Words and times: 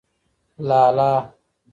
لالا 0.67 1.13